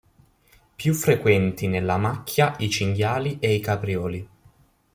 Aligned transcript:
Più 0.75 0.95
frequenti 0.95 1.67
nella 1.67 1.95
macchia 1.97 2.55
i 2.57 2.71
cinghiali 2.71 3.37
e 3.39 3.53
i 3.53 3.59
caprioli. 3.59 4.29